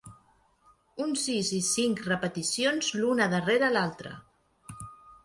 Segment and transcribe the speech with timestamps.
[1.03, 4.15] Un sis i cinc repeticions l'una darrere l'altra.